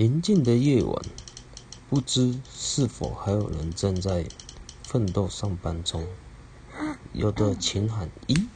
[0.00, 1.04] 宁静的夜晚
[1.90, 4.24] 不知是否还有人正在
[4.86, 6.06] 奋斗上班中。
[7.12, 8.46] 有的请喊一